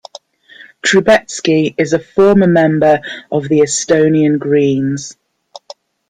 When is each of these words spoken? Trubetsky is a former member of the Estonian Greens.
Trubetsky 0.83 1.75
is 1.77 1.93
a 1.93 1.99
former 1.99 2.47
member 2.47 3.01
of 3.31 3.47
the 3.47 3.59
Estonian 3.59 4.39
Greens. 4.39 5.15